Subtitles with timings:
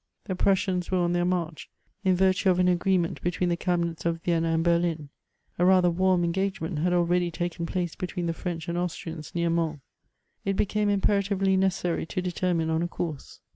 [0.23, 1.69] The Prussians were on thdr march,
[2.03, 5.09] in virtue of an agreement between the cabinets of Vienna and Berlin;
[5.59, 9.79] a rather warm engagement had already taken place between the French and Austrians near Mona.
[10.43, 13.41] It became imperatively necessary to determine on a course.